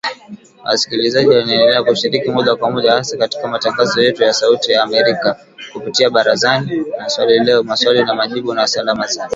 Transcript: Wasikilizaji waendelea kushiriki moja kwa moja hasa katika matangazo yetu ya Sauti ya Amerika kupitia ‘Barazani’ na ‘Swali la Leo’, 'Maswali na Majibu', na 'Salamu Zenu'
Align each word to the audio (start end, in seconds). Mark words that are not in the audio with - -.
Wasikilizaji 0.63 1.27
waendelea 1.29 1.83
kushiriki 1.83 2.31
moja 2.31 2.55
kwa 2.55 2.71
moja 2.71 2.91
hasa 2.91 3.17
katika 3.17 3.47
matangazo 3.47 4.01
yetu 4.01 4.23
ya 4.23 4.33
Sauti 4.33 4.71
ya 4.71 4.83
Amerika 4.83 5.39
kupitia 5.73 6.09
‘Barazani’ 6.09 6.75
na 6.99 7.09
‘Swali 7.09 7.37
la 7.37 7.43
Leo’, 7.43 7.63
'Maswali 7.63 8.03
na 8.05 8.13
Majibu', 8.15 8.53
na 8.53 8.67
'Salamu 8.67 9.03
Zenu' 9.05 9.29